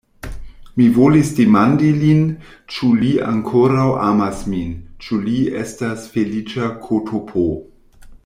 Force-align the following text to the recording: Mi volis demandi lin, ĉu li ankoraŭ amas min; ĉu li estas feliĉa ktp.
Mi 0.79 0.85
volis 0.93 1.27
demandi 1.39 1.89
lin, 2.03 2.23
ĉu 2.77 2.89
li 3.01 3.11
ankoraŭ 3.33 3.85
amas 4.07 4.41
min; 4.55 4.73
ĉu 5.07 5.19
li 5.27 5.37
estas 5.65 6.09
feliĉa 6.15 6.73
ktp. 6.89 7.37